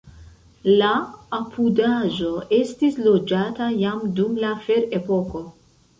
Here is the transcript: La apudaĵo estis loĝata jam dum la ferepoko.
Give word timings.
La 0.83 0.93
apudaĵo 1.39 2.31
estis 2.61 2.99
loĝata 3.09 3.69
jam 3.85 4.03
dum 4.21 4.41
la 4.45 4.59
ferepoko. 4.69 5.45